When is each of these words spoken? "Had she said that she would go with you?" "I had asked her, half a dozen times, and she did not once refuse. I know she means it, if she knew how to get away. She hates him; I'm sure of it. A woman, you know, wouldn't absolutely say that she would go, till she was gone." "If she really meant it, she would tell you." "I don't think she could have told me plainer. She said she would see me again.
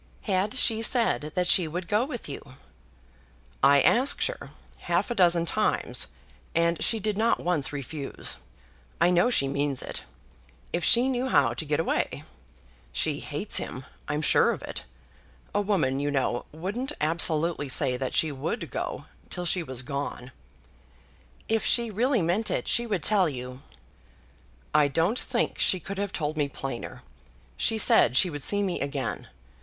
"Had 0.23 0.55
she 0.55 0.81
said 0.81 1.33
that 1.35 1.45
she 1.45 1.67
would 1.67 1.87
go 1.87 2.03
with 2.05 2.27
you?" 2.27 2.55
"I 3.61 3.81
had 3.81 3.85
asked 3.97 4.25
her, 4.25 4.49
half 4.79 5.11
a 5.11 5.13
dozen 5.13 5.45
times, 5.45 6.07
and 6.55 6.81
she 6.81 6.99
did 6.99 7.19
not 7.19 7.39
once 7.39 7.71
refuse. 7.71 8.37
I 8.99 9.11
know 9.11 9.29
she 9.29 9.47
means 9.47 9.83
it, 9.83 10.03
if 10.73 10.83
she 10.83 11.07
knew 11.07 11.29
how 11.29 11.53
to 11.53 11.65
get 11.65 11.79
away. 11.79 12.23
She 12.91 13.19
hates 13.19 13.57
him; 13.57 13.85
I'm 14.07 14.23
sure 14.23 14.49
of 14.51 14.63
it. 14.63 14.85
A 15.53 15.61
woman, 15.61 15.99
you 15.99 16.09
know, 16.09 16.47
wouldn't 16.51 16.93
absolutely 16.99 17.69
say 17.69 17.95
that 17.95 18.15
she 18.15 18.31
would 18.31 18.71
go, 18.71 19.05
till 19.29 19.45
she 19.45 19.61
was 19.61 19.83
gone." 19.83 20.31
"If 21.47 21.63
she 21.63 21.91
really 21.91 22.23
meant 22.23 22.49
it, 22.49 22.67
she 22.67 22.87
would 22.87 23.03
tell 23.03 23.29
you." 23.29 23.61
"I 24.73 24.87
don't 24.87 25.19
think 25.19 25.59
she 25.59 25.79
could 25.79 25.99
have 25.99 26.11
told 26.11 26.37
me 26.37 26.49
plainer. 26.49 27.03
She 27.55 27.77
said 27.77 28.17
she 28.17 28.31
would 28.31 28.41
see 28.41 28.63
me 28.63 28.81
again. 28.81 29.27